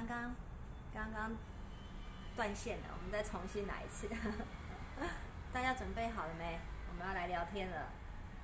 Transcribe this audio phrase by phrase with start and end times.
[0.00, 0.34] 刚刚
[0.94, 1.36] 刚刚
[2.34, 4.08] 断线了，我们再重新来一次。
[5.52, 6.58] 大家准备好了没？
[6.88, 7.88] 我们要来聊天了。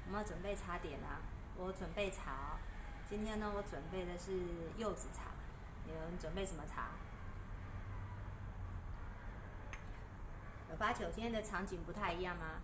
[0.05, 1.21] 我们要准备茶点啦。
[1.57, 2.59] 我准备茶，
[3.09, 4.33] 今天呢，我准备的是
[4.77, 5.31] 柚子茶。
[5.87, 6.91] 你们准备什么茶？
[10.69, 12.61] 有八九，今天的场景不太一样吗？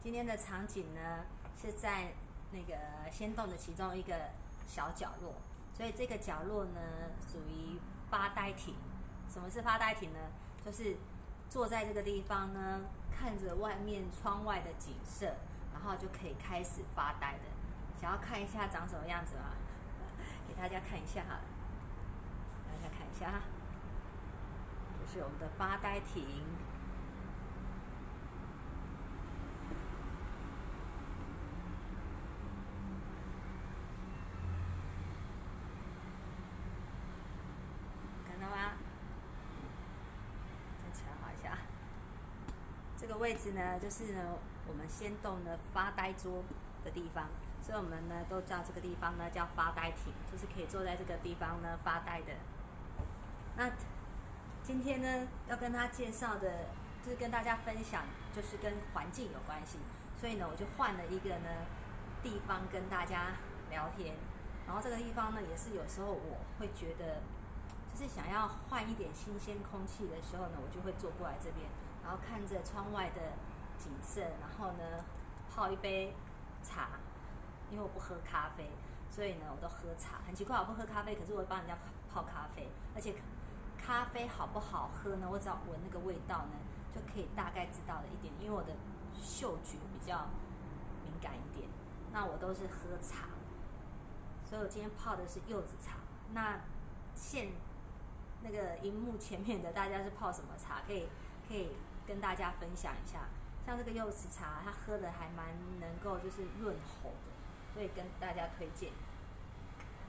[0.00, 1.26] 今天的场景呢
[1.60, 2.12] 是在
[2.52, 2.74] 那个
[3.12, 4.30] 仙洞的其中一个
[4.66, 5.34] 小角落，
[5.74, 6.80] 所以这个角落呢
[7.30, 7.78] 属于
[8.10, 8.74] 发呆亭。
[9.32, 10.18] 什么是发呆亭呢？
[10.64, 10.96] 就是
[11.48, 15.26] 坐在这个地方呢，看着外面窗外的景色，
[15.72, 17.44] 然后就可以开始发呆的。
[18.00, 19.52] 想要看一下长什么样子吗？
[20.48, 21.40] 给大家看一下哈，
[22.66, 23.42] 大家看一下哈，
[25.00, 26.42] 这是我们的发呆亭。
[38.26, 38.72] 看到吗？
[40.82, 41.56] 再调好一下。
[42.96, 46.44] 这个位置呢，就是呢，我们先动呢发呆桌
[46.84, 47.26] 的地方，
[47.60, 52.32] 所以我们呢都叫这个地方呢叫发呆亭，就是可以坐在这个地方呢发呆的。
[53.56, 53.70] 那
[54.62, 56.66] 今天呢要跟他介绍的，
[57.02, 59.78] 就是跟大家分享，就是跟环境有关系，
[60.18, 61.66] 所以呢我就换了一个呢
[62.22, 63.32] 地方跟大家
[63.70, 64.14] 聊天。
[64.66, 67.20] 然后这个地方呢，也是有时候我会觉得，
[67.92, 71.66] 就是想要换一点新鲜空气的时候呢，我就会坐过来这边，
[72.02, 73.20] 然后看着窗外的
[73.78, 75.04] 景色，然后呢
[75.48, 76.14] 泡一杯
[76.62, 76.98] 茶，
[77.70, 78.70] 因为我不喝咖啡，
[79.10, 80.20] 所以呢我都喝茶。
[80.26, 81.76] 很奇怪，我不喝咖啡，可是我会帮人家
[82.12, 83.14] 泡咖啡，而且
[83.78, 85.28] 咖啡好不好喝呢？
[85.30, 86.56] 我只要闻那个味道呢，
[86.94, 88.74] 就可以大概知道了一点，因为我的
[89.14, 90.26] 嗅觉比较
[91.04, 91.68] 敏感一点。
[92.12, 93.28] 那我都是喝茶。
[94.44, 95.96] 所以我今天泡的是柚子茶。
[96.32, 96.60] 那
[97.14, 97.52] 现
[98.42, 100.82] 那个荧幕前面的大家是泡什么茶？
[100.86, 101.08] 可以
[101.46, 101.70] 可以
[102.10, 103.20] 跟大家分享一下。
[103.64, 105.46] 像这个柚子茶，它喝的还蛮
[105.78, 108.90] 能够就是润喉的，所以跟大家推荐。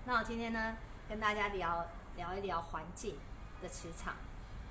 [0.05, 0.77] 那我今天呢，
[1.07, 3.19] 跟大家聊聊一聊环境
[3.61, 4.15] 的磁场，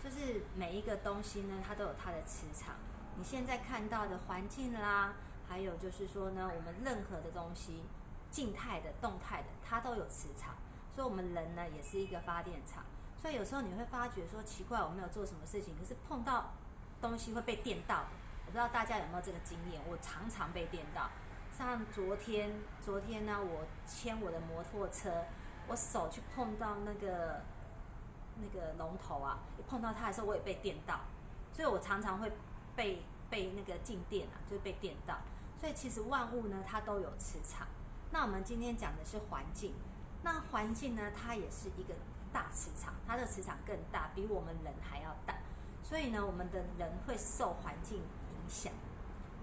[0.03, 2.75] 就是每一个东西呢，它都有它的磁场。
[3.16, 5.12] 你现在看到的环境啦，
[5.49, 7.84] 还有就是说呢，我们任何的东西。
[8.32, 10.55] 静态的、动态的，它都有磁场，
[10.94, 12.84] 所以我们人呢也是一个发电厂。
[13.21, 16.53] 所以有时候你会发觉说奇怪，我没有做什么事情，可是碰到
[17.00, 18.05] 东西会被电到。
[18.47, 21.09] 我不知道大家有没有这个经验，我常常被电到。
[21.56, 22.53] 像昨天，
[22.84, 25.25] 昨天呢，我牵我的摩托车，
[25.69, 27.43] 我手去碰到那个
[28.37, 31.00] 那个龙头啊，一碰到它的时候，我也被电到。
[31.53, 32.33] 所以我常常会
[32.75, 35.19] 被被那个静电啊，就是被电到。
[35.61, 37.67] 所以其实万物呢，它都有磁场。
[38.11, 39.75] 那我们今天讲的是环境，
[40.22, 41.94] 那环境呢，它也是一个
[42.32, 45.34] 大磁场，它的磁场更大，比我们人还要大。
[45.91, 48.73] 所以呢，我们的人会受环境影响。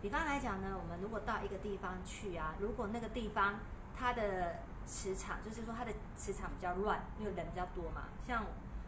[0.02, 3.59] 比方来讲呢，我们如果到一个地方去啊，如果那个地方
[3.94, 8.03] 它的磁场，就是说它的磁场比较乱，因为人比较多嘛。
[8.25, 8.46] 像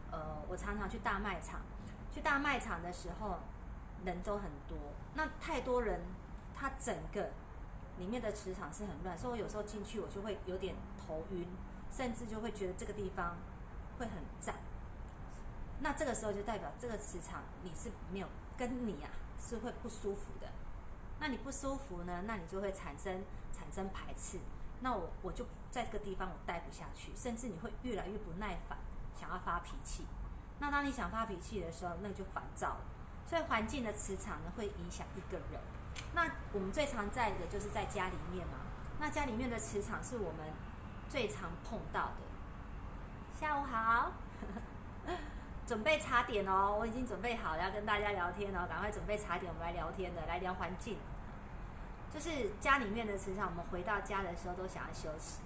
[0.09, 1.59] 呃，我常常去大卖场，
[2.09, 3.39] 去大卖场的时候
[4.05, 4.77] 人都很多，
[5.15, 5.99] 那太多人，
[6.55, 7.29] 它整个。
[7.97, 10.73] 里面的磁场是很乱，所以我有时候进去我就会有点
[11.05, 11.45] 头晕，
[11.91, 13.35] 甚至就会觉得这个地方
[13.97, 14.55] 会很胀。
[15.81, 19.09] 那这个时候就代表这个磁场你是没有跟你啊
[19.39, 20.47] 是会不舒服的。
[21.19, 23.23] 那你不舒服呢，那你就会产生
[23.53, 24.39] 产生排斥。
[24.81, 28.77] 那我我就在这个地方我待不下去，甚至你会越来越不耐烦，
[29.19, 30.05] 想要发脾气。
[30.59, 32.81] 那当你想发脾气的时候，那就烦躁了。
[33.25, 35.61] 所以环境的磁场呢，会影响一个人。
[36.13, 38.59] 那我们最常在的就是在家里面嘛。
[38.99, 40.51] 那家里面的磁场是我们
[41.09, 43.37] 最常碰到的。
[43.39, 44.11] 下午好，
[45.69, 50.97] 准备茶点哦，我已经准备好要跟大家聊天哦，赶快准备茶点，我们来聊天的，来聊环境。
[52.11, 55.41] 就是家里面的磁场，我们回到家的时候都想要休息，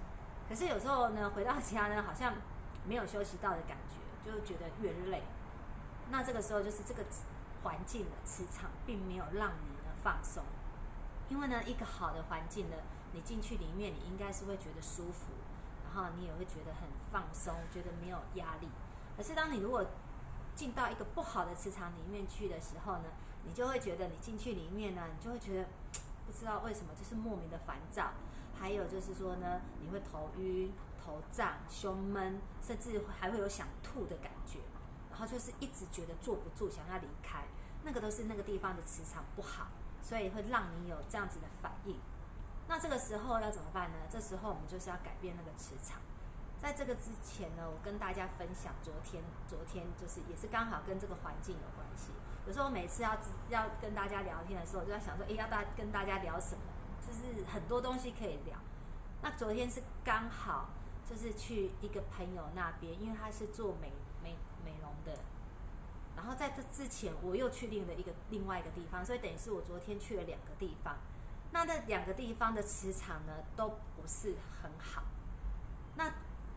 [0.47, 2.33] 可是有时候呢，回到家呢，好像
[2.85, 5.21] 没有休息到的感觉，就觉得越累。
[6.09, 7.03] 那这个时候就是这个
[7.61, 9.91] 环境的磁场并没有让你呢。
[10.01, 10.41] 放松，
[11.27, 12.77] 因为呢，一个好的环境呢，
[13.11, 15.33] 你进去里面，你应该是会觉得舒服，
[15.83, 18.69] 然后你也会觉得很放松，觉得没有压力。
[19.17, 19.85] 可是当你如果
[20.55, 23.05] 进到一个不好的磁场里面去的时候呢，
[23.43, 25.67] 你就会觉得你进去里面呢，你就会觉得
[26.25, 28.11] 不知道为什么就是莫名的烦躁，
[28.59, 30.71] 还有就是说呢，你会头晕、
[31.03, 34.59] 头胀、胸闷，甚至还会有想吐的感觉，
[35.11, 37.43] 然后就是一直觉得坐不住，想要离开，
[37.83, 39.67] 那个都是那个地方的磁场不好。
[40.05, 41.97] 所以会让你有这样子的反应，
[42.67, 43.99] 那这个时候要怎么办呢？
[44.11, 46.01] 这时候我们就是要改变那个磁场，
[46.63, 52.13] 在这个之前呢，我跟大家分享昨天，昨天就是也是刚好跟这个环境有关系。
[52.47, 53.17] 有时候每次要
[53.49, 56.61] 要跟大家聊天的时候，我就在想说，哎，要大跟大家聊什么？
[57.05, 58.57] 就是很多东西可以聊。
[59.21, 60.69] 那昨天是刚好
[61.05, 63.91] 就是去一个朋友那边，因为他是做美
[64.23, 65.19] 美美容的。
[66.15, 70.95] 然后在这之前，我又去另的一个另外一个地方，所以等于是我昨天去了两个地方。
[71.51, 75.03] 那那两个地方的磁场呢，都不是很好。
[75.95, 76.11] 那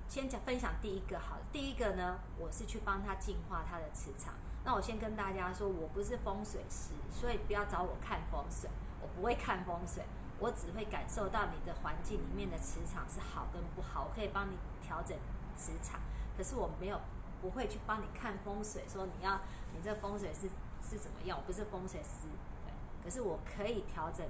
[0.08, 4.34] 先讲分享第一个好了，第一个呢，我是去帮他净化他的磁场。
[4.64, 8.70] 那我先跟大家说，我不是风水师，所以不要找我看风水，
[9.00, 10.04] 我不会看风水，
[10.38, 15.16] 我只会感受到你的环境里面的磁场是好跟不好，我可以帮你调整
[15.56, 16.00] 磁场，
[16.36, 17.00] 可是我没有
[17.40, 19.40] 不会去帮你看风水，说你要
[19.72, 20.48] 你这风水是
[20.82, 22.28] 是怎么样，我不是风水师，
[22.64, 22.72] 对，
[23.04, 24.26] 可是我可以调整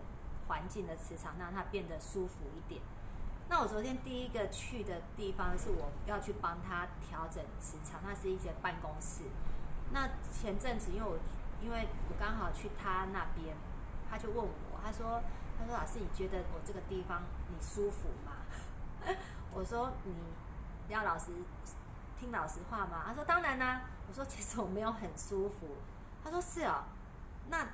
[0.48, 2.80] 环境的磁场，让它变得舒服一点。
[3.48, 9.22] 那我昨天第一个去的地方是我要去帮他调整磁场，那是一间办公室。
[9.92, 11.18] 那前阵子因为我
[11.62, 13.56] 因为我刚好去他那边，
[14.10, 15.22] 他就问我，他说
[15.58, 18.32] 他说老师你觉得我这个地方你舒服吗？
[19.52, 20.12] 我说你
[20.88, 21.26] 要老实
[22.18, 23.04] 听老实话吗？
[23.06, 23.82] 他说当然啦。
[24.08, 25.66] 我说其实我没有很舒服。
[26.22, 26.84] 他说是哦，
[27.48, 27.66] 那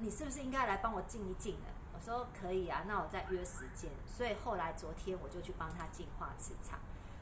[0.00, 1.71] 你是不是应该来帮我静一静呢？
[2.04, 3.90] 说可以啊，那我再约时间。
[4.06, 6.78] 所以后来昨天我就去帮他净化磁场，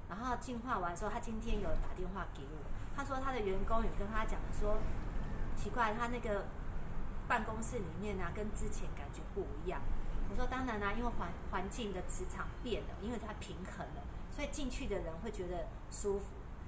[0.09, 2.65] 然后净化完之后，他今天有打电话给我，
[2.97, 4.79] 他说他的员工有跟他讲说，
[5.56, 6.47] 奇怪，他那个
[7.29, 9.81] 办公室里面呢，跟之前感觉不一样。
[10.31, 14.03] 我说当然啦，因为环环境的磁场变了，因为它平衡了，
[14.35, 16.25] 所以进去的人会觉得舒服。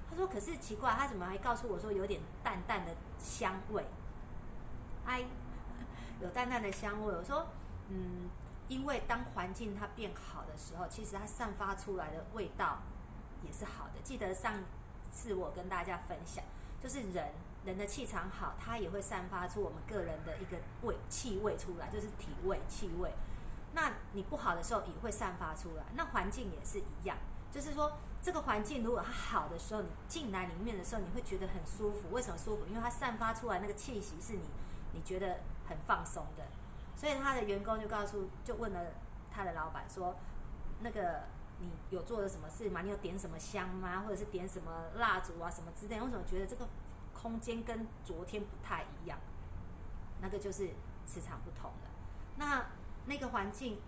[0.09, 3.85] 他说可是奇怪，他怎么还告诉我说有点淡淡的香味？
[5.05, 5.25] 哎，
[6.21, 7.13] 有淡淡的香味。
[7.13, 7.45] 我说。
[7.89, 8.29] 嗯，
[8.67, 12.79] 因为当环境它变好的时候，其实它散发出来的味道
[13.41, 14.01] 也是好的。
[14.03, 14.55] 记得上
[15.11, 16.43] 次我跟大家分享，
[16.81, 17.31] 就是人
[17.65, 23.11] 人的气场好，它也会散发出我们个人的一个味气味出来，就是体味气味。
[23.73, 27.17] 那你不好的时候也会散发出来，那环境也是一样，
[27.51, 32.11] 就是说这个环境如果它好的时候，你进来里面的时候，你会觉得很舒服。
[32.11, 32.65] 为什么舒服？
[32.67, 34.43] 因为它散发出来那个气息是你
[34.93, 36.43] 你觉得很放松的。
[36.95, 38.79] 所以他的员工就告诉，就问了
[39.31, 40.15] 他的老板说
[40.81, 41.23] ：“那个
[41.59, 42.81] 你有做了什么事吗？
[42.81, 44.01] 你有点什么香吗？
[44.01, 45.99] 或者是点什么蜡烛啊什么之类？
[45.99, 46.67] 为什么觉得这个
[47.13, 49.19] 空间跟昨天不太一样？
[50.21, 50.69] 那个就是
[51.05, 51.89] 磁场不同了。
[52.37, 52.65] 那
[53.05, 53.81] 那个环境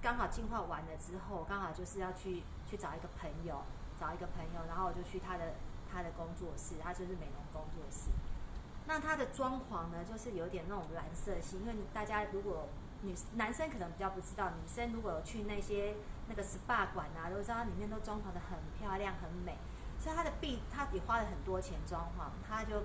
[0.00, 3.62] 刚好净化完了之后，刚好就是要去去找一个朋友，
[4.00, 5.54] 找一个朋友，然后我就去他的
[5.88, 8.10] 他的工作室，他就是美容工作室。”
[8.92, 12.68] 那它的装潢呢，就是有点那种蓝色系，因为大家如果
[13.00, 15.94] 女男生可能比较不知道，女生如果有去那些
[16.28, 19.56] 那个 SPA 馆啊，都知道它里面都装潢的很漂亮、很美。
[19.98, 22.82] 所以它的壁，它也花了很多钱装潢，它就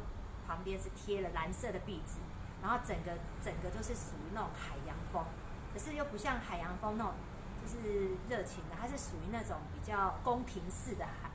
[0.47, 2.19] 旁边是贴了蓝色的壁纸，
[2.61, 3.11] 然后整个
[3.43, 5.25] 整个都是属于那种海洋风，
[5.73, 7.15] 可是又不像海洋风那种
[7.61, 11.29] 就是热情的，它是属于那种比较宫廷式的海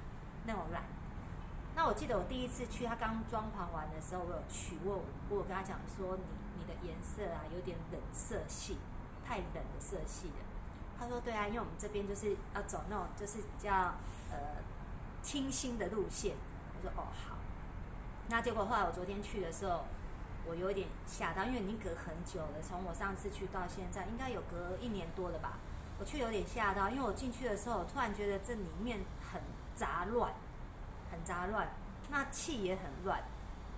[0.47, 0.83] 那种蓝。
[1.75, 6.23] 那我记得我第一次去，他刚装潢完的时候，我有去，我我跟他讲说，你
[6.59, 8.79] 你的颜色啊有点冷色系，
[9.27, 10.45] 太冷的色系了。
[10.99, 13.73] 他说对啊，因为我们这边就是要走那种就是比较
[14.31, 14.63] 呃
[15.23, 16.37] 清新的路线。
[16.77, 17.37] 我说哦好。
[18.29, 19.85] 那结果后来我昨天去的时候，
[20.47, 25.59] 我有点吓到，因为已经隔很久了，从我上次去到现在，应该有隔一年多了吧。
[25.99, 29.01] 我去有点吓到，因为我进去的时候，突然觉得这里面
[29.33, 29.41] 很
[29.75, 30.33] 杂乱。
[31.13, 31.69] 很杂乱，
[32.11, 33.23] 那气也很乱。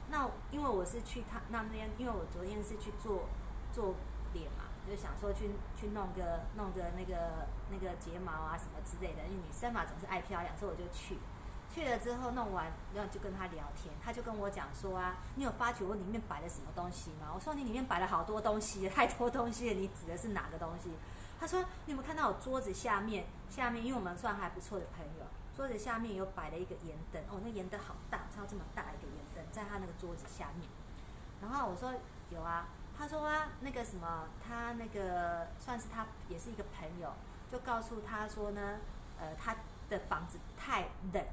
[0.08, 3.28] 那因为我是去他那边，因为我昨天是去做
[3.72, 3.94] 做
[4.32, 9.22] 脸嘛，就想说去去弄个弄个那个那个睫毛啊什么之类的。
[9.24, 11.18] 因为女生嘛总是爱漂亮，所以我就去。
[11.74, 17.32] 去了之后弄完，然后就跟他聊天，他就跟我讲说啊，你有发觉我里面摆了什么东西吗？
[17.34, 19.74] 我说你里面摆了好多东西， 太多东西了。
[19.74, 20.92] 你指的是哪个东西？
[21.40, 23.84] 他说你有没有看到我桌子下面下面？
[23.84, 25.26] 因为我们算还不错的朋友。
[25.56, 30.68] 桌子下面有摆了一个盐灯，哦，那盐灯好大，超这么大一个盐灯，在他那个桌子下面。
[31.40, 31.94] 然后我说
[32.30, 32.66] 有啊，
[32.98, 37.12] 他说啊，那个什么，他那个算是他也是一个朋友，
[37.48, 38.80] 就告诉他说呢，
[39.20, 39.54] 呃，他
[39.88, 41.24] 的房子太冷，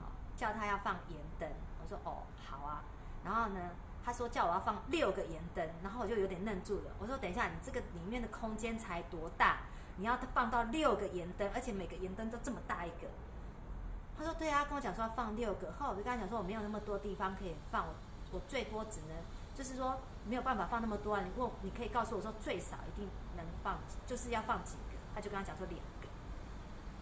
[0.00, 1.48] 好，叫他要放盐灯。
[1.82, 2.84] 我说哦，好啊。
[3.24, 3.70] 然后呢，
[4.04, 6.92] 他说叫我要放六个盐灯，然后我就有点愣住了。
[7.00, 9.62] 我说等一下，你这个里面的空间才多大？
[9.96, 13.08] 你要放到六个盐灯，而且每个盐灯都这么大一个。
[14.16, 17.94] 他说：“对啊，跟我讲说要放六个。”后来我就跟他讲说：“我没有那么多地方可以放，我
[18.32, 19.16] 我最多只能
[19.54, 21.22] 就是说没有办法放那么多啊。
[21.24, 26.08] 你问，你可以告诉我说最少一定能放，就是要放几个？”他就跟他讲说两个。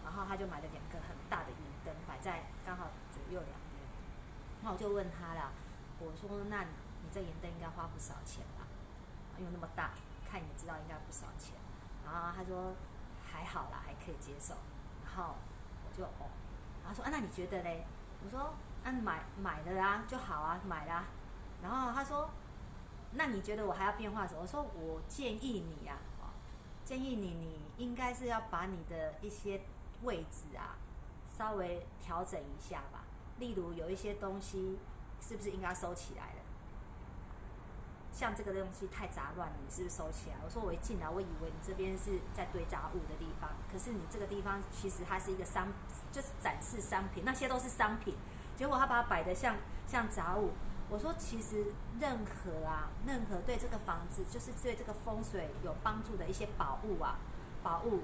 [0.03, 3.81] 然后他就买了两个很大的盐灯，摆在刚好左右两边。
[4.61, 5.51] 那我就问他了，
[5.99, 8.65] 我说：“那你这盐灯应该花不少钱吧？
[9.37, 9.91] 因为那么大，
[10.29, 11.53] 看也知道应该不少钱。”
[12.05, 12.73] 然后他说
[13.23, 14.53] ：“还好啦，还可以接受。”
[15.05, 15.35] 然后
[15.85, 16.29] 我就哦，
[16.83, 17.85] 然后说：“啊，那你觉得嘞？”
[18.23, 21.05] 我说：“按买买了啊，就好啊，买啦。”
[21.61, 22.29] 然后他说
[23.13, 25.97] ：“那你觉得我还要变化什么？”我说：“我建议你呀。”
[26.85, 29.61] 建议你，你应该是要把你的一些
[30.01, 30.75] 位置啊，
[31.37, 33.05] 稍微调整一下吧。
[33.39, 34.77] 例如有一些东西，
[35.21, 36.42] 是不是应该收起来了？
[38.13, 40.35] 像这个东西太杂乱了，你是不是收起来？
[40.45, 45.67] 我说我一进来，我以为你这边是在堆杂物的地方，可是你这个地方其实它是一个商，
[46.11, 48.15] 就是展示商品，那些都是商品。
[48.55, 49.55] 结果他把它摆的像
[49.87, 50.51] 像杂物。
[50.89, 57.17] 我说，其实任何啊，任何对这个房子，就是对这个风水有帮助的一些宝物啊，
[57.63, 58.01] 宝物，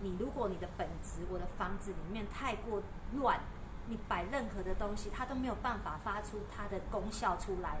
[0.00, 2.82] 你如果你的本质，我的房子里面太过
[3.14, 3.40] 乱，
[3.86, 7.78] 你摆任何的东西，它都没有办法发出它的功效出来。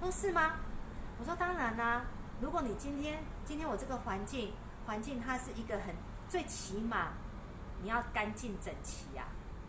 [0.00, 0.52] 说是吗？
[1.18, 2.04] 我说当然啦。
[2.40, 4.52] 如果你今天今天我这个环境
[4.86, 5.94] 环境它是一个很
[6.28, 7.08] 最起码
[7.82, 9.24] 你要干净整齐呀，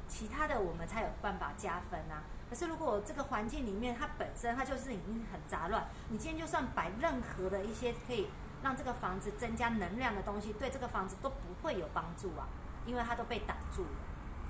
[0.08, 2.22] 其他的我们才有办法加分啊。
[2.50, 8.28] 可是，如果这个环境里面它本身它就是已经很杂乱，你今天就算摆任何的一些可以
[8.64, 12.48] 让这个房子增加能量的东西，对这个房子都不会有帮助啊，
[12.86, 13.90] 因为它都被挡住了。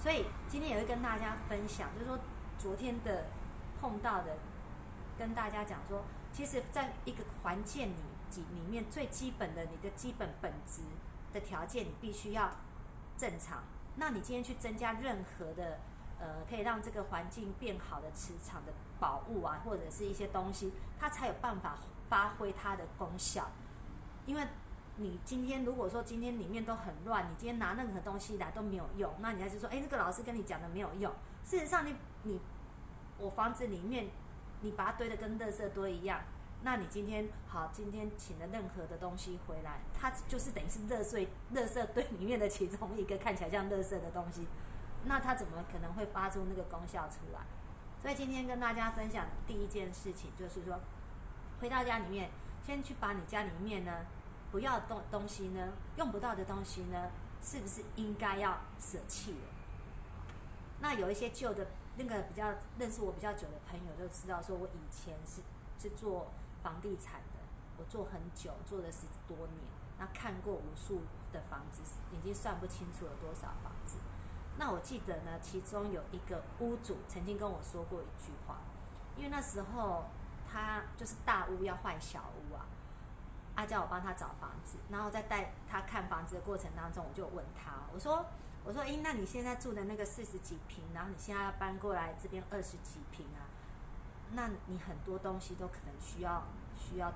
[0.02, 2.18] 所以今天也会跟大家分享，就是说
[2.58, 3.26] 昨天的
[3.82, 4.38] 碰到的，
[5.18, 7.96] 跟大家讲说，其实在一个环境里
[8.36, 10.82] 里面最基本的你的基本本质
[11.34, 12.50] 的条件，你必须要
[13.18, 13.64] 正常。
[13.96, 15.80] 那你今天去增加任何的。
[16.22, 21.78] 呃，可以让这个环境变好的磁场的宝物啊，或者是一些东西，它才有办法
[22.10, 23.50] 发挥它的功效。
[24.26, 24.46] 因为
[24.98, 31.10] 你今天如果说今天里面都很乱，你今天拿任何东西来都没有用，那你还是说，哎，这个老师跟你讲的没有用。
[31.46, 32.38] 事实上，你你
[33.18, 34.10] 我房子里面
[34.62, 36.22] 你把它堆的跟垃圾堆一样，
[36.64, 44.48] 那你今天好，今天请了任何的东西回来，它就是等于是垃圾 垃圾堆里面的其中一个看起来像垃圾的东西。
[45.06, 47.40] 那它怎么可能会发出那个功效出来？
[48.02, 50.80] 所以今天跟大家分享第一件事情，就是说，
[51.62, 52.30] 回到家里面，
[52.66, 54.06] 先去把你家里面呢
[54.52, 57.12] 不要东东西呢，用不到的东西呢，
[57.42, 59.38] 是不是应该要舍弃了？
[60.82, 61.68] 那有一些旧的，
[62.00, 65.42] 那个比较认识我比较久的朋友就知道，说我以前是
[65.78, 66.32] 是做
[66.64, 67.40] 房地产的，
[67.78, 69.60] 我做很久，做了十多年，
[69.98, 71.02] 那看过无数
[71.34, 71.82] 的房子，
[72.14, 73.98] 已经算不清楚有多少房子。
[74.58, 78.60] 那我记得呢，其中有一个屋主曾经跟我说过一句话，
[79.18, 80.06] 因为那时候
[80.50, 82.66] 他就是大屋要换小屋啊，
[83.58, 88.26] 他叫我帮他找房子，然后在带他看房子的过程当中，我就问他，我说，
[88.64, 93.50] 我说，哎，那你现在住的那个四十几平，然后你现在要搬过来这边二十几平啊，
[94.34, 96.44] 那你很多东西都可能需要
[96.78, 97.12] 需要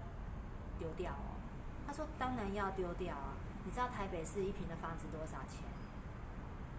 [0.79, 1.37] 丢掉哦。
[1.85, 3.35] 他说，当然要丢掉啊，
[3.65, 5.63] 你知道台北市一平的房子多少钱？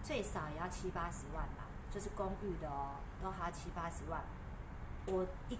[0.03, 4.21] 最少也要七八十万吧，就是公寓的哦，都还要七八十万。
[5.07, 5.57] 我一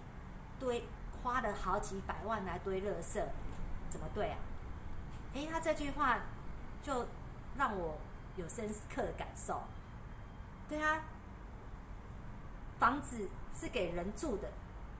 [0.59, 0.83] 堆
[1.23, 3.23] 花了好几百万来堆垃圾，
[3.89, 4.37] 怎么对啊？
[5.33, 6.19] 诶，他这句话
[6.83, 7.07] 就
[7.57, 7.97] 让我
[8.35, 9.61] 有深刻的感受。
[10.67, 11.03] 对啊，
[12.79, 14.49] 房子是给人住的，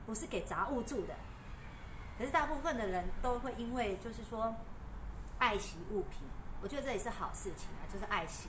[0.06, 1.14] 不是给杂物住的。
[2.18, 4.54] 可是大部分的人都会因为就是说
[5.38, 6.22] 爱惜物品，
[6.62, 8.48] 我觉得这也是好事情啊，就是爱惜。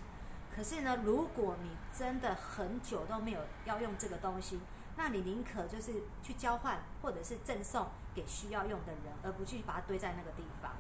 [0.56, 4.60] 可是呢，如果你真的很久都没有要用这个东西，
[4.96, 10.72] 那你宁可就是去交换或者是赠送给需要用的人，而不去把它堆在那个地方。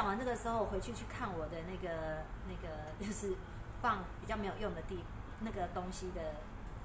[0.00, 3.36] 讲完这个时候，我回去去看我的那个那个 就是
[3.82, 5.04] 放比较没有用的地
[5.40, 6.36] 那个东西的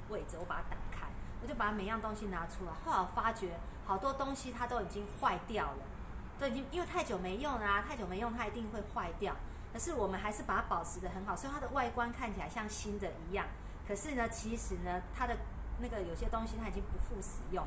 [0.10, 1.08] 位置，我把它打开，
[1.42, 2.74] 我就把每样东西拿出来。
[2.84, 5.78] 后来我发觉好多东西它都已经坏掉了，
[6.38, 9.34] 都已经因为太久没用啊，太久没用它一定会坏掉。
[9.72, 13.46] 可是我们还是把它保持的很好，所以它的外观看起来像新的一样。
[13.88, 15.38] 可是呢，其实呢，它的
[15.80, 17.66] 那个有些东西它已经不复使用。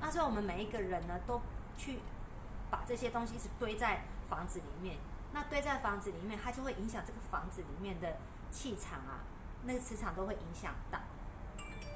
[0.00, 1.40] 那所以我们每一个人呢，都
[1.78, 2.00] 去
[2.68, 4.96] 把这些东西是堆在房子里面。
[5.34, 8.16] 那堆在房子里面，它就会影响这个房子里面的
[8.50, 9.20] 气场啊，
[9.64, 10.98] 那个磁场都会影响到。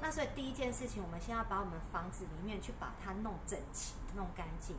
[0.01, 4.75] 那所以第一件事情，我们先要把我们房子里面去把它弄整齐、弄干净。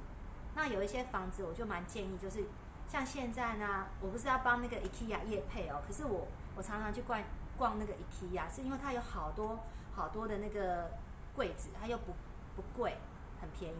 [0.54, 2.46] 那有一些房子，我就蛮建议就是。
[2.90, 7.22] 像现在呢，我不是要帮那个 IKEA 业配哦，可是我我常常去逛
[7.58, 9.60] 逛那个 IKEA，是因为它有好多
[9.94, 10.90] 好多的那个
[11.36, 12.14] 柜子，它又不
[12.56, 12.96] 不贵，
[13.42, 13.76] 很便宜。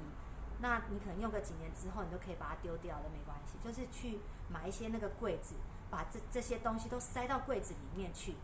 [0.60, 3.56] 那你可能用个几年之后，你都可以把它丢掉了，没关系。
[3.62, 5.54] 就是去买一些那个柜子，
[5.88, 8.34] 把这这些东西都塞到柜子里面去，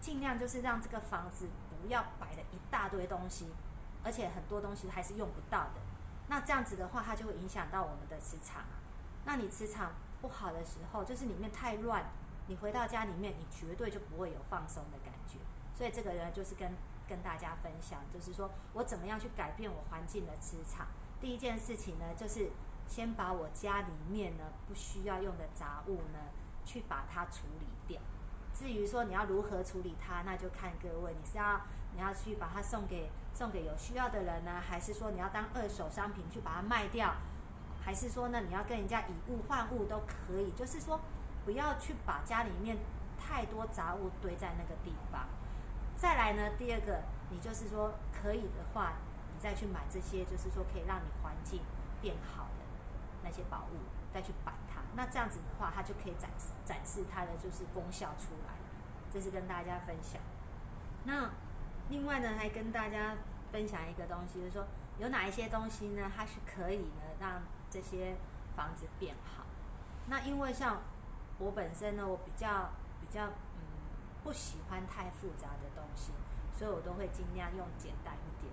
[0.00, 3.48] 尽量就是让这个房子不要摆了一大堆东西，
[4.04, 5.80] 而且很多东西还是用不到的。
[6.28, 8.62] 那这样子的话，它就会影响到我们的磁场。
[9.24, 12.04] 那你磁场不好的时候，就是里面太乱，
[12.46, 15.38] 你回到家里面，你绝对就不会有放松的感觉。
[15.76, 16.72] 所以这个呢，就是跟
[17.08, 20.86] 跟大家分享，就是说我怎么样去改变我环境的磁场。
[21.24, 22.50] 第一件事情呢，就是
[22.86, 26.18] 先把我家里面呢不需要用的杂物呢，
[26.66, 27.98] 去把它处理掉。
[28.52, 31.62] 至于说你要如何处理它，那就看各位，你是要
[31.94, 37.14] 你要去把它送给送给有需要的人呢，还是说你要当二手商品去把它卖掉，
[37.82, 40.52] 还是说呢你要跟人家以物换物都可以。
[40.52, 41.00] 就是说
[41.46, 42.76] 不要去把家里面
[43.18, 45.26] 太多杂物堆在那个地方。
[45.96, 47.00] 再来呢，第二个，
[47.30, 48.92] 你就是说可以的话，
[49.34, 51.60] 你再去买这些，就是说可以让你环境
[52.00, 52.64] 变好的
[53.24, 53.76] 那些宝物，
[54.14, 54.80] 再去摆它。
[54.94, 58.54] 那这样子的话，它就可以展示展示它的就是功效出来。
[59.12, 60.20] 这是跟大家分享。
[61.04, 61.30] 那
[61.88, 63.16] 另外呢，还跟大家
[63.50, 64.64] 分享一个东西，就是说
[64.98, 68.16] 有哪一些东西呢，它是可以呢让这些
[68.54, 69.44] 房子变好。
[70.06, 70.82] 那因为像
[71.38, 73.74] 我本身呢，我比较比较嗯。
[74.24, 76.10] 不喜欢太复杂的东西，
[76.58, 78.50] 所以我都会尽量用简单一点。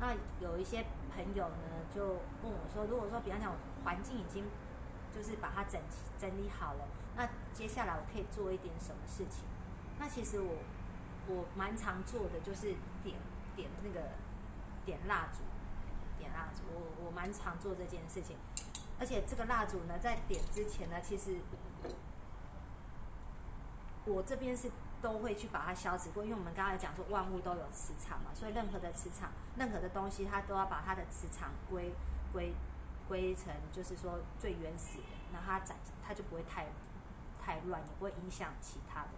[0.00, 0.84] 那有一些
[1.14, 2.04] 朋友呢，就
[2.42, 3.52] 问我说：“如果说，比方讲，
[3.84, 4.44] 环境已经
[5.14, 5.80] 就是把它整
[6.18, 6.86] 整理好了，
[7.16, 9.44] 那接下来我可以做一点什么事情？”
[9.98, 10.56] 那其实我
[11.28, 13.16] 我蛮常做的就是点
[13.54, 14.10] 点那个
[14.84, 15.40] 点蜡烛，
[16.18, 18.36] 点蜡烛，我我蛮常做这件事情。
[18.98, 21.38] 而且这个蜡烛呢，在点之前呢，其实
[24.06, 24.70] 我这边是。
[25.04, 31.92] 都会去把它消磁过，因为我们刚才讲说万物都有磁场嘛，所以任何的磁场，任何的东西，它都要把它的磁场归
[32.32, 32.52] 归
[33.08, 36.66] 归成，就是说最原始的，那它展它就不会太
[37.40, 39.10] 太乱，也不会影响其他的。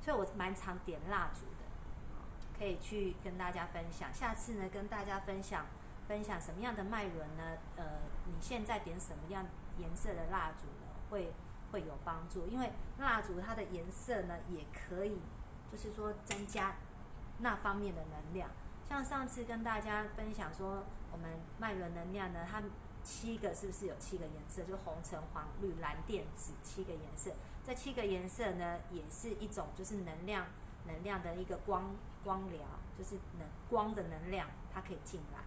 [0.00, 4.12] 所以我蛮常点蜡烛的，可以去跟大家分享。
[4.12, 5.66] 下次呢，跟大家分享
[6.08, 7.58] 分享什么样的脉轮呢？
[7.76, 7.84] 呃，
[8.26, 9.44] 你现在点什么样
[9.78, 10.92] 颜色的蜡烛呢？
[11.10, 11.32] 会。
[11.72, 15.18] 会有帮助，因为蜡烛它的颜色呢，也可以，
[15.68, 16.76] 就是说增加
[17.38, 18.48] 那方面的能量。
[18.88, 22.62] 像上次跟大家分享说，我们脉轮能量呢，它
[23.02, 24.62] 七个是不是有七个颜色？
[24.62, 27.30] 就红、橙、黄、绿、蓝、靛、紫七个颜色。
[27.66, 30.46] 这七个颜色呢，也是一种就是能量
[30.86, 32.60] 能量的一个光光疗，
[32.96, 35.40] 就是能光的能量它可以进来。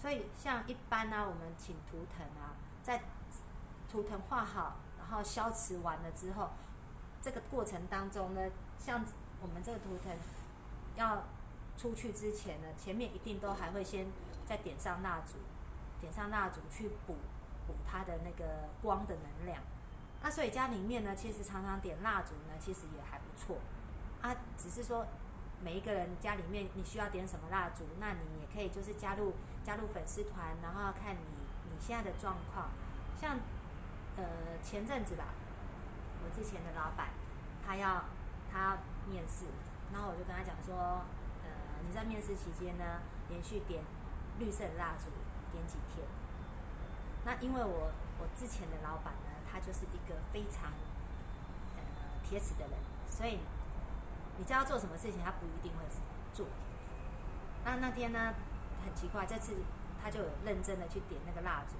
[0.00, 3.02] 所以像一般呢，我们请图腾啊，在
[3.90, 4.76] 图腾画好。
[4.98, 6.48] 然后消磁完了之后，
[7.20, 8.40] 这个过程当中呢，
[8.78, 9.04] 像
[9.42, 10.16] 我们这个图腾
[10.96, 11.22] 要
[11.76, 14.06] 出去之前呢，前面一定都还会先
[14.46, 15.34] 再点上蜡烛，
[16.00, 17.16] 点上蜡烛去补
[17.66, 19.62] 补它的那个光的能量。
[20.22, 23.58] 那所以家里面呢，其实常常点蜡烛呢，其实也还不错。
[24.20, 25.06] 啊，只是说
[25.62, 31.20] 每一个人家里面你需要点什么蜡烛，那你也可以就是加入加入粉丝团，然后看你
[31.70, 32.70] 你现在的状况，
[33.20, 33.38] 像。
[34.14, 34.24] 呃，
[34.62, 35.24] 前阵子吧，
[36.22, 37.08] 我之前的老板，
[37.64, 38.04] 他要
[38.52, 38.76] 他
[39.08, 39.46] 面试，
[39.90, 41.00] 然后我就跟他讲说，
[41.86, 43.82] 你在面试期间呢，连续点
[44.38, 45.10] 绿色的蜡烛
[45.52, 46.06] 点几天。
[47.24, 50.72] 那因为我我之前的老板呢，他就是一个非常
[51.76, 51.82] 呃
[52.22, 53.38] 铁齿的人，所以
[54.38, 55.84] 你叫他做什么事情，他不一定会
[56.32, 56.46] 做。
[57.64, 58.34] 那那天呢，
[58.84, 59.54] 很奇怪，这次
[60.02, 61.76] 他就有认真的去点那个蜡烛。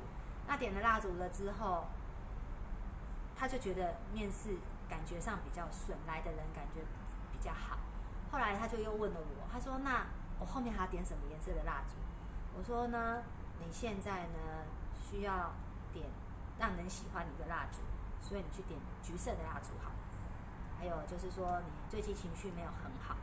[0.47, 1.87] 那点了蜡烛了之后。
[3.35, 4.57] 他就觉得面试
[4.89, 6.81] 感觉上比较顺，来的人感觉
[7.33, 7.77] 比较好。
[8.33, 10.07] 后来他就又问了我，他说：“那
[10.39, 11.95] 我后面还要点什么颜色的蜡烛？”
[12.57, 13.23] 我说：“呢，
[13.61, 14.65] 你现在呢
[14.97, 15.53] 需要
[15.93, 16.07] 点
[16.59, 17.79] 让人喜欢你的蜡烛，
[18.27, 19.93] 所以你去点橘色的蜡烛好。
[20.79, 23.15] 还有就是说你最近情绪没有很好，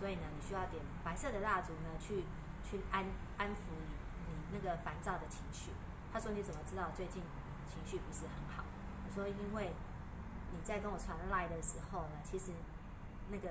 [0.00, 2.24] 所以呢你需要点白色的蜡烛呢去
[2.64, 3.04] 去安
[3.36, 5.70] 安抚你你那个烦躁的情绪。”
[6.12, 7.22] 他说：“你怎么知道最近
[7.68, 8.64] 情绪不是很好？”
[9.04, 9.74] 我说，因为
[10.50, 12.52] 你在跟我传赖的时候呢，其实
[13.28, 13.50] 那个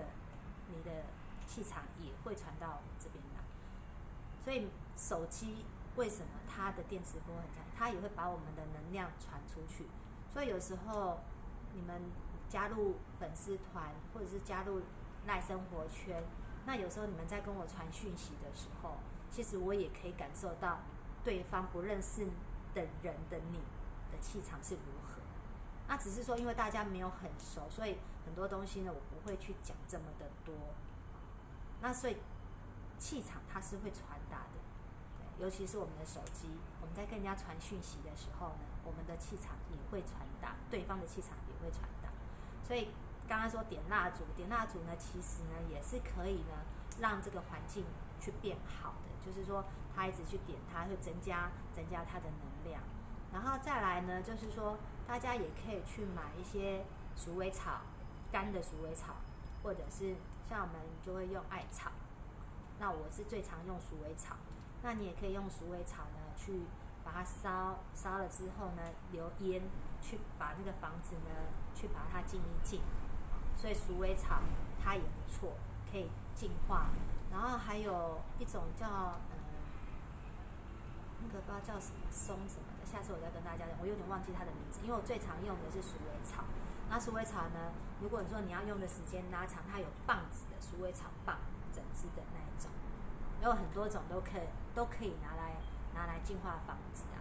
[0.67, 1.03] 你的
[1.47, 3.43] 气场也会传到这边来。
[4.43, 7.63] 所以手机为什么它的电磁波很强？
[7.77, 9.87] 它也会把我们的能量传出去。
[10.31, 11.19] 所以有时候
[11.73, 12.01] 你们
[12.49, 14.81] 加入粉丝团或者是加入
[15.25, 16.23] 赖生活圈，
[16.65, 18.97] 那有时候你们在跟我传讯息的时候，
[19.31, 20.79] 其实我也可以感受到
[21.23, 22.25] 对方不认识
[22.73, 23.59] 的人的你
[24.11, 25.21] 的气场是如何。
[25.87, 30.53] 那只是说，因为大家没有很熟，所以很多东西呢，我会去讲这么的多。
[31.81, 32.17] 那所以
[32.97, 34.59] 气场它是会传达的，
[35.37, 36.47] 尤其是我们的手机，
[36.81, 42.09] 我们在跟人家传讯息的时候呢，我们的气场也会传达，对方的气场也会传达。
[42.63, 42.89] 所以
[43.27, 46.63] 刚刚说点蜡烛，点蜡烛呢，其实呢也是可以呢
[46.99, 47.83] 让这个环境
[48.21, 52.81] 去变好的，就是说它一直去点它，会增加增加它的能量。
[53.33, 56.85] 然后再来呢，就是说大家也可以去买一些
[57.17, 57.81] 鼠尾草，
[58.35, 59.13] 干的鼠尾草，
[59.63, 61.89] 或者是像我们就会用艾草。
[62.77, 64.35] 那我是最常用鼠尾草，
[64.83, 66.63] 那你也可以用鼠尾草呢去
[67.05, 68.81] 把它烧烧了之后呢，
[69.13, 69.61] 留烟
[70.01, 71.31] 去把那个房子呢
[71.73, 72.81] 去把它静一静。
[73.55, 74.41] 所以鼠尾草
[74.83, 75.53] 它也不错，
[75.89, 76.89] 可以净化。
[77.31, 79.35] 然后还有一种叫呃
[81.21, 86.43] 那个不知道叫什么松什么的，下次我再跟大家讲，我有点忘记它的名字，因为我最常用的是鼠尾草。
[86.89, 87.71] 那鼠尾草呢，
[88.05, 91.39] 如果你说你要用的时间拉长，它有棒子的鼠尾草棒，
[91.73, 92.69] 整支的那一种，
[93.41, 95.57] 有很多种都可以都可以拿来
[95.95, 97.17] 拿来净化房子啊。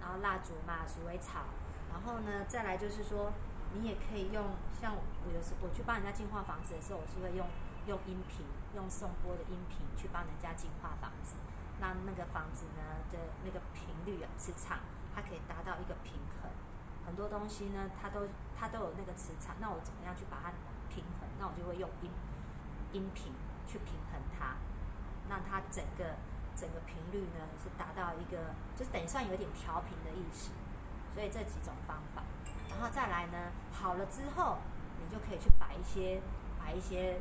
[0.00, 1.46] 然后蜡烛嘛，鼠尾草，
[1.92, 3.32] 然后呢再来就是说。
[3.72, 4.42] 你也可以用，
[4.82, 7.46] 像我有时我去帮人家净化房子的时候，我是会用
[7.86, 8.44] 用音频，
[8.74, 11.36] 用送波的音频去帮人家净化房子，
[11.80, 14.80] 让那个房子呢的那个频率啊磁场，
[15.14, 16.50] 它可以达到一个平衡。
[17.10, 18.22] 很多东西呢，它都
[18.56, 20.52] 它都有那个磁场，那我怎么样去把它
[20.88, 21.28] 平衡？
[21.40, 22.08] 那我就会用音
[22.92, 23.32] 音频
[23.66, 24.54] 去平衡它，
[25.28, 26.14] 让它整个
[26.54, 30.52] 整个频率呢是达到一个，就等于算有点调频的意思。
[31.12, 32.22] 所以这几种方法。
[32.70, 34.58] 然后再来呢，好了之后，
[35.00, 36.22] 你就可以去摆一些
[36.60, 37.18] 摆一些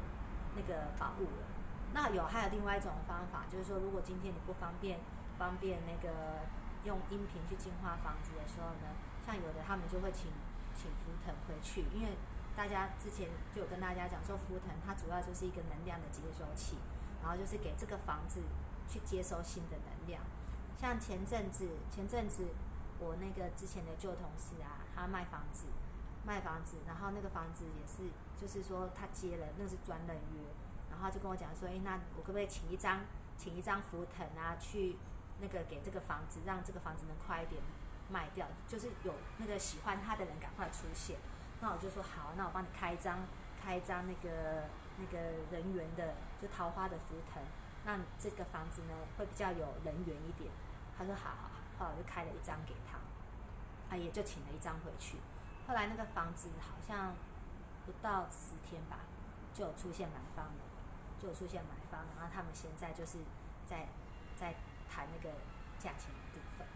[0.56, 1.49] 那个宝物了。
[1.95, 4.99] 那有还有另外一种方法，就是说，如果今天你不方便
[5.39, 6.45] 方便那个
[6.84, 8.93] 用音频去净化房子的时候呢，
[9.30, 10.34] 像有的他们就会请
[10.74, 12.18] 请福腾回去，因为
[12.56, 16.78] 大家之前就有跟大家讲说，福腾它主要就是一个能量的接收器，
[17.22, 18.42] 然后就是给这个房子
[18.89, 20.24] 去接收新的能量。
[20.76, 22.48] 像前阵子前阵子
[22.98, 24.82] 我那个之前的旧同事啊。
[25.00, 25.63] 他卖房子，
[26.26, 30.44] 卖房子，然后那个房子也是，就是说他接了，那是专人约，
[30.92, 33.00] 然后就跟我讲说，哎，那我可不可以请一张，
[33.38, 34.98] 请一张福腾啊，去
[35.39, 37.62] 那个给这个房子，让这个房子能快一点
[38.10, 41.17] 卖掉，就是有那个喜欢他的人赶快出现。
[41.62, 43.19] 那我就说好，那我帮你开一张，
[43.62, 44.65] 开一张那个
[44.98, 45.19] 那个
[45.52, 47.43] 人缘的，就桃花的福藤，
[47.86, 50.50] 那这个房子呢会比较有人缘一点。
[50.98, 52.98] 他说好，好，后来我就开了一张给他。
[53.89, 55.17] 啊，也就请了一张回去。
[55.67, 57.15] 后来那个房子好像
[57.86, 59.00] 不到十天吧，
[59.54, 60.62] 就有出现买方了，
[61.19, 62.02] 就有出现买方。
[62.15, 63.17] 然后他们现在就是
[63.65, 63.88] 在
[64.38, 64.54] 在
[64.88, 65.36] 谈那个
[65.80, 66.67] 价钱的部分。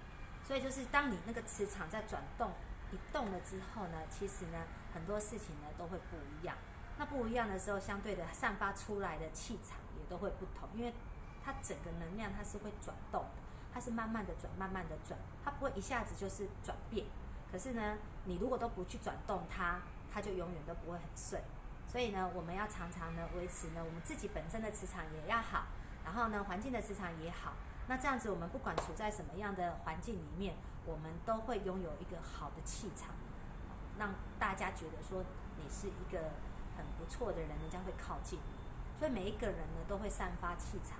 [0.45, 2.51] 所以就是当你那个磁场在转动
[2.91, 6.55] 一动了之后呢，其实呢很多事情呢都会不一样。
[6.97, 10.93] 那不一样的时候，相对的散发出来的气场也都会不同，因为
[11.43, 13.41] 它整个能量它是会转动的。
[13.73, 17.07] 它是慢慢的转，慢慢的转，它不会一下子就是转变。
[17.51, 19.81] 可是呢，你如果都不去转动它，
[20.13, 21.41] 它就永远都不会很顺。
[21.87, 25.65] 所以呢，我们要常常呢维持呢我们自己本身的磁场也要好，
[26.05, 27.53] 然后呢环境的磁场也好。
[27.87, 33.13] 那这样子，我们不管处在什么样的环境里面，我们都会拥有一个好的气场，
[33.99, 35.23] 让大家觉得说
[35.57, 36.31] 你是一个
[36.77, 38.63] 很不错的人，人家会靠近你。
[38.97, 40.99] 所以每一个人呢都会散发气场，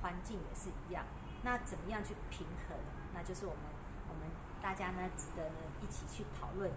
[0.00, 1.04] 环境也是一样。
[1.42, 2.78] 那怎么样去平衡？
[3.12, 3.62] 那就是我们
[4.08, 4.30] 我们
[4.62, 6.70] 大家呢值得呢一起去讨论，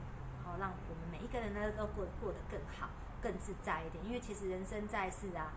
[0.44, 2.90] 然后让我们每一个人呢都过过得更好、
[3.22, 4.04] 更自在一点。
[4.04, 5.54] 因为其实人生在世啊，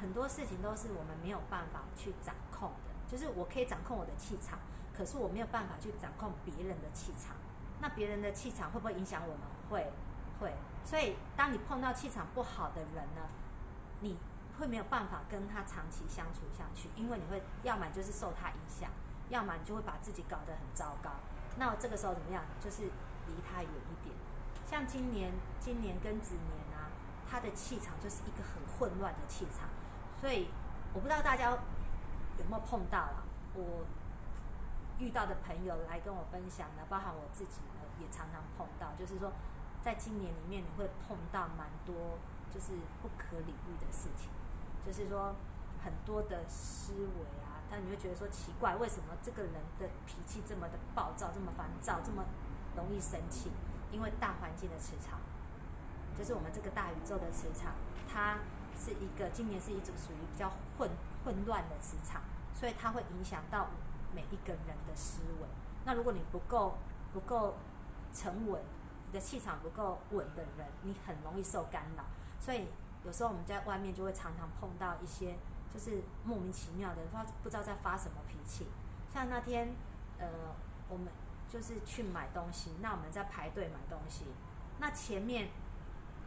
[0.00, 2.95] 很多事情都是我们没有办法去掌控的。
[3.08, 4.58] 就是我可以掌控我的气场，
[4.96, 7.36] 可是我没有办法去掌控别人的气场。
[7.80, 9.40] 那别人的气场会不会影响我们？
[9.70, 9.92] 会，
[10.40, 10.54] 会。
[10.84, 13.28] 所以当你碰到气场不好的人呢，
[14.00, 14.16] 你。
[14.58, 18.88] 会没有办法跟他长期相处下去，因为你会要么就是受他影响，
[19.28, 21.10] 要么你就会把自己搞得很糟糕。
[21.58, 22.42] 那我这个时候怎么样？
[22.58, 22.84] 就是
[23.26, 24.16] 离他远一点。
[24.66, 26.88] 像今年，今年庚子年啊，
[27.30, 29.68] 他的气场就是一个很混乱的气场。
[30.18, 30.48] 所以
[30.94, 31.52] 我不知道大家
[32.38, 33.24] 有没有碰到啊？
[33.54, 33.84] 我
[34.98, 39.32] 遇到的朋友来跟我分享呢，包含我自己呢，也常常碰到，就是说，
[39.82, 42.18] 在今年里面你会碰到蛮多
[42.52, 42.72] 就是
[43.02, 44.30] 不可理喻的事情。
[44.84, 45.34] 就是说，
[45.82, 52.24] 很多的思维啊，但你会觉得说奇怪，为什么这个人的脾气这么的暴躁，这么烦躁，这么
[52.76, 53.50] 容易生气？
[53.90, 55.18] 因为大环境的磁场，
[56.16, 57.72] 就是我们这个大宇宙的磁场，
[58.08, 58.38] 它
[58.78, 60.90] 是一个今年是一种属于比较混
[61.24, 62.22] 混乱的磁场，
[62.54, 63.68] 所以它会影响到
[64.14, 65.48] 每一个人的思维。
[65.84, 66.76] 那如果你不够
[67.12, 67.54] 不够
[68.12, 68.60] 沉稳，
[69.06, 72.04] 你的气场不够稳的人，你很容易受干扰，
[72.40, 72.66] 所以。
[73.04, 75.36] 有时候我们在外面就会常常碰到一些
[75.72, 78.66] 就是莫名其妙的，他不知道在发什么脾气。
[79.08, 79.76] 像那天，
[80.18, 80.26] 呃，
[80.88, 81.06] 我们
[81.48, 84.24] 就是去买东西，那我们在排队买东西，
[84.80, 85.50] 那前面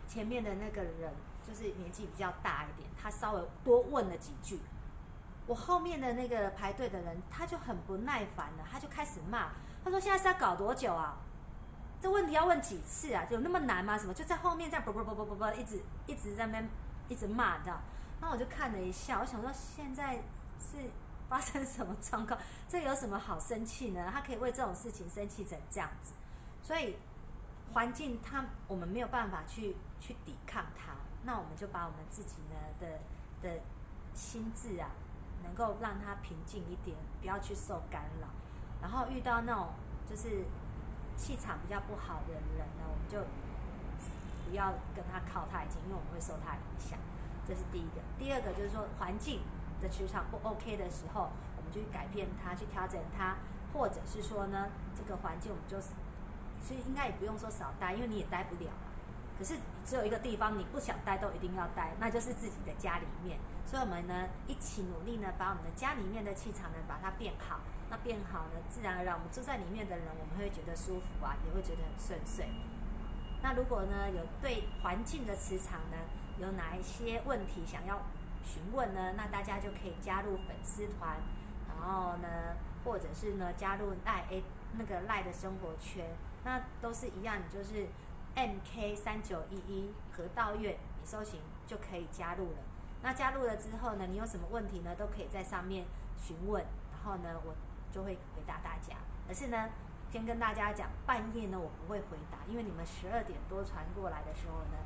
[0.08, 1.14] 前面的那个人
[1.50, 4.60] 就是年纪比较大一点，他稍微多问了几句。
[5.48, 9.50] 我后面的那个排队的人，他就很不耐烦了，他就开始骂，
[9.84, 11.18] 他说：“现在是要搞多久啊？
[12.00, 13.26] 这问题要问几次啊？
[13.32, 13.98] 有那么难吗？
[13.98, 16.70] 什么就在后面这样啵啵啵啵啵啵一直一直在那边
[17.08, 17.82] 一直骂，你知道？
[18.22, 20.18] 那我就看了一下，我想说现在
[20.60, 20.78] 是
[21.28, 22.40] 发生什么状况？
[22.68, 24.08] 这有什么好生气呢？
[24.14, 26.14] 他可以为这种事情生气成这样子，
[26.62, 26.96] 所以
[27.74, 32.99] 环境他我们没有办法去去抵抗它，那我们就把我们自己呢的
[33.41, 33.62] 的
[34.13, 34.89] 心智啊。
[35.41, 38.27] 能够让他平静一点，不要去受干扰。
[38.82, 39.69] 然后遇到那种
[40.05, 40.43] 就是
[41.15, 43.23] 气场比较不好的人呢，我们就
[44.43, 46.99] 不要跟他靠太近，因为我们会受他影响。
[47.47, 48.01] 这是第一个。
[48.17, 49.39] 第二个就是说，环境
[49.82, 53.38] 的磁场不 OK 的时候，我们就去改变它，去调整它，
[53.71, 55.79] 或者是说呢，这个环境我们就
[56.62, 58.69] 其实应该也不用说少待，因为你也待不了。
[59.39, 63.39] 可是只有一个地方你不想待都一定要待，那就是自己的家里面。
[63.65, 67.62] 所以我们呢一起努力呢，把我们的家里面的气场呢把它变好。
[67.89, 72.49] 那变好呢，自然而然我们住在里面的人，我们会觉得舒服啊，也会觉得很顺遂。
[73.41, 75.97] 那如果呢有对环境的磁场呢
[76.38, 78.02] 有哪一些问题想要
[78.43, 79.13] 询问呢？
[79.15, 81.17] 那大家就可以加入粉丝团，
[81.69, 82.28] 然后呢
[82.84, 84.43] 或者是呢加入赖 A
[84.78, 86.06] 那个赖的生活圈，
[86.43, 87.88] 那都是一样，就是。
[88.39, 92.58] M K 三九一一河道院，你搜寻就可以加入了。
[93.02, 95.86] 那加入了之后呢，你有什么问题呢，都可以在上面
[96.17, 97.54] 询问，然后呢，我
[97.93, 98.95] 就会回答大家。
[99.28, 99.69] 可是呢，
[100.10, 104.78] 先跟大家讲，半夜呢我不会回答，因为你们十二点多传过来的时候呢，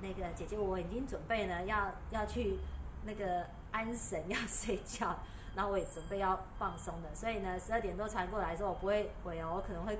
[0.00, 2.58] 那个姐姐我已经准备呢要要去
[3.04, 5.14] 那个安神 要睡觉，
[5.54, 9.98] 然后我也准备要放松的，所以呢十二点多传过来的时候我不会回哦，我可能会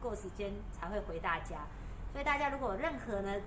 [0.00, 1.66] 过时间才会回大家。
[2.12, 3.40] 所以大家如果任何呢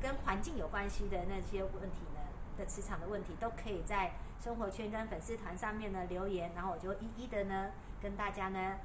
[0.00, 2.20] 跟环境有关系的那些问题呢
[2.58, 7.70] 的磁场的问题，都可以在生活圈跟粉丝团上面呢留言，然后我就一一的呢
[8.00, 8.76] 跟大家呢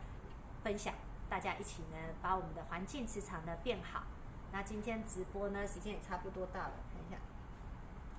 [0.64, 0.94] 分享，
[1.30, 4.04] 大家一起呢把我们的环境磁场呢变好。
[4.52, 7.18] 那今天直播呢时间也差不多到了，看一下，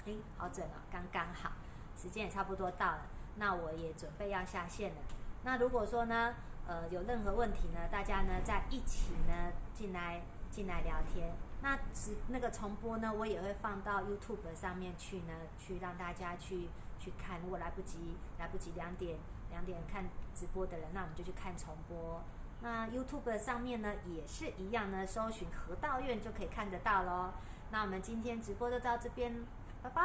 [0.06, 1.52] 诶，好准哦，刚刚好，
[1.96, 4.96] 时间也差不多到了，那我也准备要下线了。
[5.44, 6.34] 那如果说呢
[6.66, 10.20] 呃有任何问题呢，大家呢在一起呢进来。
[10.50, 11.32] 进来聊天，
[11.62, 17.40] 那直那个重播呢，我也会放到 YouTube 上面去呢，去让大家去去看。
[17.40, 19.18] 如果来不及来不及两点
[19.50, 20.04] 两点看
[20.34, 22.22] 直播的人，那我们就去看重播。
[22.62, 27.32] 那 YouTube 上面呢也是一样呢，搜寻河道院就可以看得到喽。
[27.70, 29.44] 那我们今天直播就到这边，
[29.82, 30.02] 拜拜。